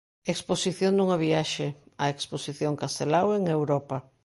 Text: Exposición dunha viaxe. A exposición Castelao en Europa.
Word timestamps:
Exposición 0.33 0.93
dunha 0.95 1.21
viaxe. 1.25 1.67
A 2.03 2.05
exposición 2.13 2.73
Castelao 2.81 3.29
en 3.37 3.43
Europa. 3.57 3.97